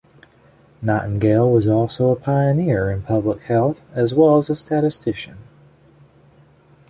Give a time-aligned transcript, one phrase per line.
[0.81, 5.37] Nightingale was also a pioneer in public health as well as a statistician.